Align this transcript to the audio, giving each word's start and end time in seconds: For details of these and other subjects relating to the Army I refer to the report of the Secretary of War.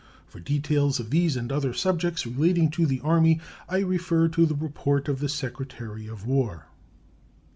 For 0.25 0.39
details 0.39 0.99
of 0.99 1.11
these 1.11 1.35
and 1.37 1.51
other 1.51 1.75
subjects 1.75 2.25
relating 2.25 2.71
to 2.71 2.87
the 2.87 2.99
Army 3.01 3.39
I 3.69 3.81
refer 3.81 4.29
to 4.29 4.47
the 4.47 4.55
report 4.55 5.07
of 5.07 5.19
the 5.19 5.29
Secretary 5.29 6.07
of 6.07 6.25
War. 6.25 6.65